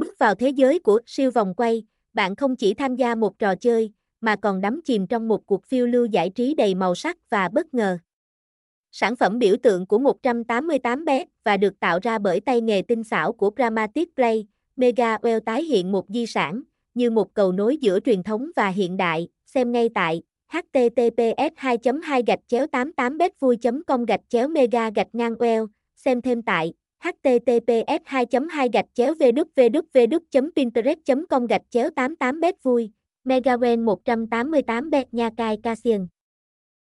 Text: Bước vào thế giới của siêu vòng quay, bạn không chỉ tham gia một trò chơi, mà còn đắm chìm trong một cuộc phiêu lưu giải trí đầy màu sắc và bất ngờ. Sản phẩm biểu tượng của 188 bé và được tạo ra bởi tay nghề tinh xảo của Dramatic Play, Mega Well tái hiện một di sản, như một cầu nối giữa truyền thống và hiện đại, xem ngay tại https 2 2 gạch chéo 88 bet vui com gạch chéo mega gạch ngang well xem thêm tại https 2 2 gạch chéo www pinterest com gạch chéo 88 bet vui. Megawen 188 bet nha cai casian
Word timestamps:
Bước 0.00 0.18
vào 0.18 0.34
thế 0.34 0.48
giới 0.48 0.78
của 0.78 1.00
siêu 1.06 1.30
vòng 1.30 1.54
quay, 1.54 1.82
bạn 2.12 2.36
không 2.36 2.56
chỉ 2.56 2.74
tham 2.74 2.96
gia 2.96 3.14
một 3.14 3.38
trò 3.38 3.54
chơi, 3.54 3.92
mà 4.20 4.36
còn 4.36 4.60
đắm 4.60 4.80
chìm 4.84 5.06
trong 5.06 5.28
một 5.28 5.46
cuộc 5.46 5.64
phiêu 5.66 5.86
lưu 5.86 6.06
giải 6.06 6.30
trí 6.30 6.54
đầy 6.54 6.74
màu 6.74 6.94
sắc 6.94 7.16
và 7.30 7.48
bất 7.48 7.74
ngờ. 7.74 7.98
Sản 8.92 9.16
phẩm 9.16 9.38
biểu 9.38 9.56
tượng 9.62 9.86
của 9.86 9.98
188 9.98 11.04
bé 11.04 11.24
và 11.44 11.56
được 11.56 11.80
tạo 11.80 11.98
ra 12.02 12.18
bởi 12.18 12.40
tay 12.40 12.60
nghề 12.60 12.82
tinh 12.82 13.04
xảo 13.04 13.32
của 13.32 13.50
Dramatic 13.56 14.16
Play, 14.16 14.46
Mega 14.76 15.16
Well 15.16 15.40
tái 15.40 15.62
hiện 15.62 15.92
một 15.92 16.06
di 16.08 16.26
sản, 16.26 16.62
như 16.94 17.10
một 17.10 17.34
cầu 17.34 17.52
nối 17.52 17.76
giữa 17.76 18.00
truyền 18.00 18.22
thống 18.22 18.50
và 18.56 18.68
hiện 18.68 18.96
đại, 18.96 19.28
xem 19.46 19.72
ngay 19.72 19.88
tại 19.94 20.22
https 20.48 21.52
2 21.56 21.78
2 22.02 22.22
gạch 22.26 22.40
chéo 22.46 22.66
88 22.66 23.18
bet 23.18 23.40
vui 23.40 23.56
com 23.86 24.04
gạch 24.04 24.20
chéo 24.28 24.48
mega 24.48 24.90
gạch 24.90 25.14
ngang 25.14 25.34
well 25.34 25.66
xem 25.96 26.22
thêm 26.22 26.42
tại 26.42 26.72
https 27.00 28.02
2 28.10 28.24
2 28.26 28.68
gạch 28.72 28.86
chéo 28.94 29.14
www 29.20 30.18
pinterest 30.56 30.98
com 31.28 31.46
gạch 31.46 31.62
chéo 31.70 31.90
88 31.96 32.40
bet 32.40 32.54
vui. 32.62 32.90
Megawen 33.24 33.84
188 33.84 34.90
bet 34.90 35.14
nha 35.14 35.30
cai 35.36 35.56
casian 35.62 36.06